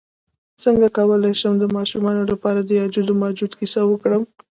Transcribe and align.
څنګه 0.63 0.87
کولی 0.97 1.33
شم 1.41 1.53
د 1.59 1.65
ماشومانو 1.77 2.23
لپاره 2.31 2.59
د 2.61 2.69
یاجوج 2.79 3.07
ماجوج 3.21 3.51
کیسه 3.59 3.81
وکړم 3.87 4.23